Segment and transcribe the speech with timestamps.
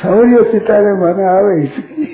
[0.00, 2.06] સૌર્ય સિતારે મને આવે હિચકી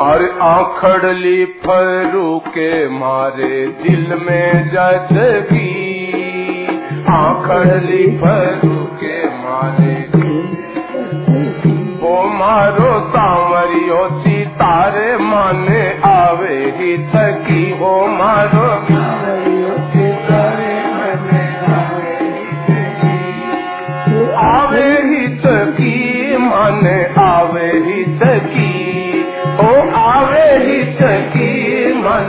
[0.00, 5.70] और आखड़ली फरू के मारे दिल में जजगी
[7.14, 9.96] आखड़ली फरू के मारे
[12.08, 12.81] ओ मारो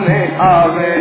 [0.05, 0.93] माने आवे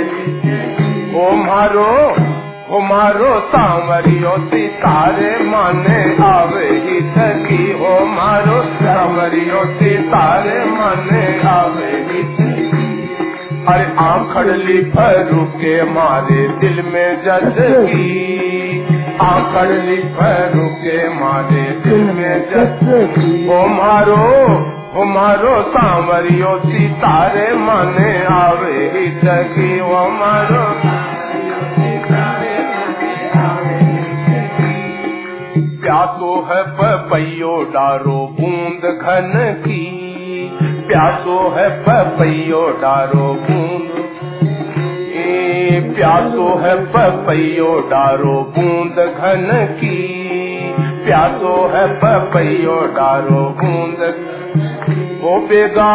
[1.22, 11.24] ओ मारो सांवरियो सितारे माने आवे ही थकी ओ मारो सांवरियो सितारे माने
[11.56, 12.22] आवे ही
[13.74, 18.08] अरे आखड़ली फरू के मारे दिल में जजगी
[19.28, 24.22] आखड़ली फरू के मारे दिल में जजगी ओ मारो
[24.98, 30.66] ओ मारो सांवरियो, सितारे माने आवे ही थकी ओ मारो।
[35.82, 40.00] प्यासो है पपैयो डारो, बूंद घन की।
[40.88, 43.90] प्यासो है पपैयो डारो, बूंद।
[45.96, 50.24] प्यासो है पपैयो डारो, बूंद घन की।
[51.06, 54.30] प्यासो है पपैयो डारो, बूंद।
[55.24, 55.92] ओ बेगा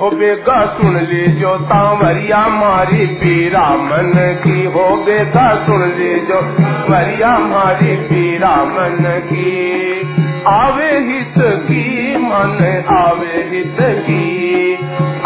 [0.00, 4.12] हो बेगा सुन लीजो सांवरिया मारी पीरा मन
[4.44, 6.40] की। हो बेगा सुन लीजो
[6.90, 9.54] वरिया मारी पीरा मन की।
[10.46, 14.20] आवे हित की मन आवे हित की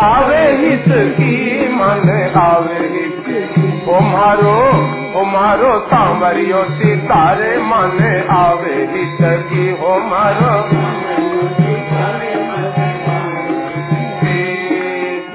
[0.05, 2.09] आवे हित की मन
[2.43, 4.57] आवे हित ओ मारो
[5.21, 7.99] ओ मारो, सांवरियो सितारे, मन
[8.31, 9.19] आवे हित
[9.51, 10.55] की हो मारो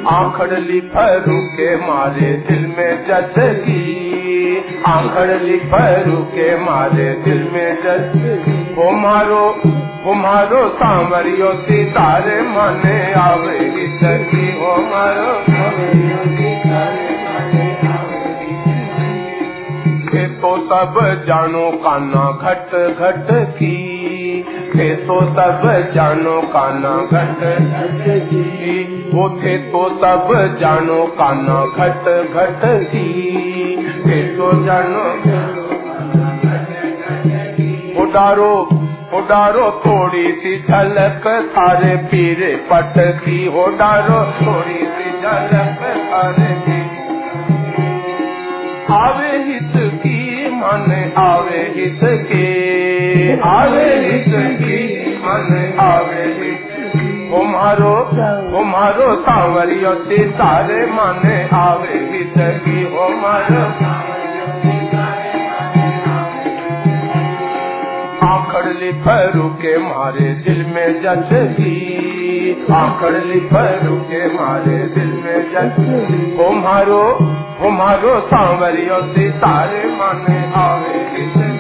[0.10, 4.58] आखड़ली फरू के मारे दिल में जचगी
[4.88, 8.16] आखड़ली फरू के मारे दिल में जच
[8.78, 9.44] वो मारो,
[10.06, 13.60] ओ मारो सांवरियो सितारे मने आवे
[13.98, 15.36] सखी। ओ मारो
[20.42, 23.97] तो सब जानो काना घट घट की।
[24.78, 25.62] थे तो सब
[25.96, 27.40] जानो काना घट।
[27.98, 29.30] घट वो
[29.72, 33.08] तो सब जानो काना घट घट की।
[34.06, 35.06] थे तो जानो
[38.02, 38.54] उडारो
[39.14, 42.40] उडारो थोड़ी सी झलक, सारे पीर
[42.72, 46.56] पट की। उडारो थोड़ी सी झलक, सारे
[48.92, 53.07] आवे हित की, मन आवे हित के।
[53.46, 53.86] आवे
[54.60, 54.78] की
[55.24, 55.50] मन
[55.80, 57.96] आवे हित ओ मारो
[58.58, 59.94] ओ मारो सांवरियो
[60.94, 61.26] मन
[61.58, 63.66] आवे हित की ओ मारो
[68.28, 71.76] आखड़ली फरू के मारे दिल में जचगी
[72.74, 75.52] आखड़ली फरू के मारे दिल में
[76.62, 77.04] मारो
[77.60, 80.26] ओ मारो सांवरियो सितारे मन
[80.64, 81.57] आवे किसकी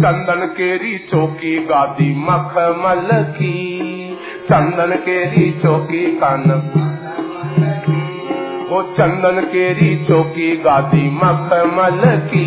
[0.00, 3.56] चंदन केरी चौकी गादी मखमल की।
[4.44, 6.44] चंदन केरी चौकी कान
[8.70, 12.46] वो चंदन केरी चौकी गादी मखमल की।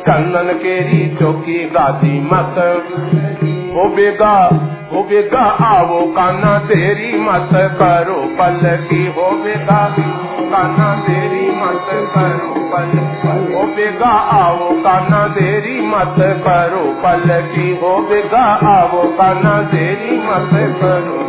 [0.00, 2.58] चंदन केरी चौकी गादी मख
[3.74, 4.34] वो बेगा
[4.90, 9.96] बेगा आवो काना तेरी मत करो, पल की हो बेगा
[10.50, 12.88] काना तेरी मत करो, पल
[13.76, 21.20] बेगा आवो काना तेरी मत करो, पल की हो बेगा आवो काना तेरी मत करो।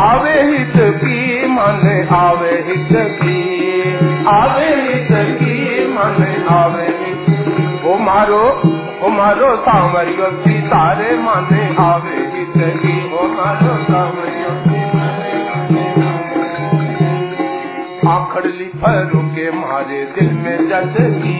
[0.00, 3.38] आवे हित की मन, आवे हित की,
[4.26, 8.71] आवे हित की मन, आवे हित ओ मारो
[9.22, 14.48] ओ मारो सांवरियो सितारे मन आवे हित की ओ मारो सांवरियो
[18.12, 21.36] आखड़ली फरू के मारे दिल में जचगी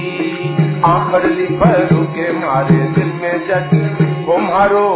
[0.93, 3.75] आखड़ली फरू के मारे दिल में जच
[4.28, 4.87] ओ मारो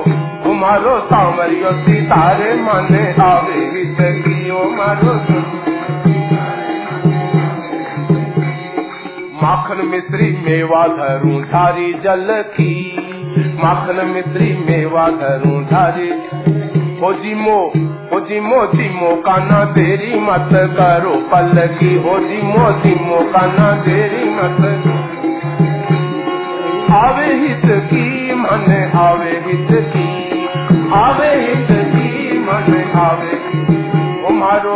[0.46, 2.94] ओ मारो सांवरियो सितारे मन
[3.24, 4.64] आवे हित की ओ
[9.46, 12.96] माखन मिश्री मेवा धरू धारी जल की।
[13.64, 16.10] माखन मिश्री मेवा धरू धारी।
[17.06, 17.72] ओ जी मो
[18.12, 23.72] ओ जी मोजी मौका ना देरी मत करो पल की ओ जी मोजी मौका ना
[23.72, 24.82] देरी मत
[26.90, 30.46] आवे हित की मन, आवे हित की।
[30.92, 33.36] आवे हित की मन, आवे
[34.36, 34.72] हमारो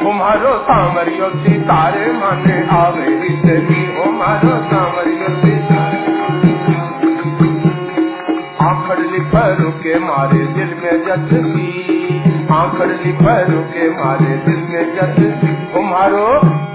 [0.00, 5.98] हमारो सांवरियो सितारे माने आवे हिसनी हमारो सांवरियो सितारे।
[8.66, 11.66] आखड़ लिपर के मारे दिल में जचती
[12.58, 16.24] आखड़ लिपर के मारे दिल में जचती हमारो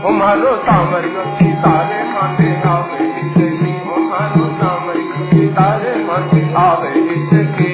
[0.07, 7.73] हमारो सांवरियो सितारे माने आवे हिसनी हमारो सांवरियो सितारे माने आवे हिसकी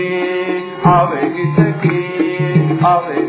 [0.96, 2.00] आवे हिसकी
[2.94, 3.21] आवे